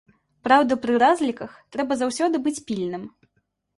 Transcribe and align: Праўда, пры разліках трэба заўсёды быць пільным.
Праўда, 0.47 0.77
пры 0.85 0.95
разліках 1.03 1.53
трэба 1.75 1.93
заўсёды 2.03 2.35
быць 2.49 2.59
пільным. 2.71 3.03